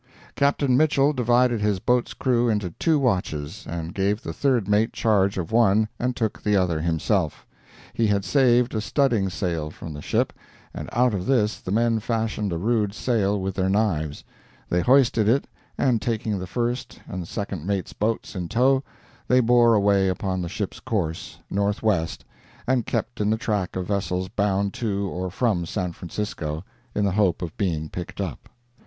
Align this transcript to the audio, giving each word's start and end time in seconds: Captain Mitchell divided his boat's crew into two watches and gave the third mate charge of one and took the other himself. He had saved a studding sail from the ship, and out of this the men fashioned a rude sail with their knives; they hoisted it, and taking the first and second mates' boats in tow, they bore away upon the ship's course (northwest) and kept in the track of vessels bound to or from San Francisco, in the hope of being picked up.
Captain 0.33 0.75
Mitchell 0.75 1.13
divided 1.13 1.61
his 1.61 1.77
boat's 1.77 2.15
crew 2.15 2.49
into 2.49 2.71
two 2.79 2.97
watches 2.97 3.67
and 3.69 3.93
gave 3.93 4.19
the 4.23 4.33
third 4.33 4.67
mate 4.67 4.93
charge 4.93 5.37
of 5.37 5.51
one 5.51 5.87
and 5.99 6.15
took 6.15 6.41
the 6.41 6.55
other 6.57 6.81
himself. 6.81 7.45
He 7.93 8.07
had 8.07 8.25
saved 8.25 8.73
a 8.73 8.81
studding 8.81 9.29
sail 9.29 9.69
from 9.69 9.93
the 9.93 10.01
ship, 10.01 10.33
and 10.73 10.89
out 10.91 11.13
of 11.13 11.27
this 11.27 11.59
the 11.59 11.69
men 11.69 11.99
fashioned 11.99 12.51
a 12.51 12.57
rude 12.57 12.95
sail 12.95 13.39
with 13.39 13.53
their 13.53 13.69
knives; 13.69 14.23
they 14.67 14.81
hoisted 14.81 15.29
it, 15.29 15.45
and 15.77 16.01
taking 16.01 16.39
the 16.39 16.47
first 16.47 16.99
and 17.07 17.27
second 17.27 17.67
mates' 17.67 17.93
boats 17.93 18.33
in 18.35 18.49
tow, 18.49 18.83
they 19.27 19.39
bore 19.39 19.75
away 19.75 20.07
upon 20.09 20.41
the 20.41 20.49
ship's 20.49 20.79
course 20.79 21.37
(northwest) 21.47 22.25
and 22.65 22.87
kept 22.87 23.21
in 23.21 23.29
the 23.29 23.37
track 23.37 23.75
of 23.75 23.85
vessels 23.85 24.29
bound 24.29 24.73
to 24.73 25.07
or 25.09 25.29
from 25.29 25.63
San 25.63 25.91
Francisco, 25.91 26.63
in 26.95 27.05
the 27.05 27.11
hope 27.11 27.43
of 27.43 27.55
being 27.55 27.87
picked 27.87 28.19
up. 28.19 28.49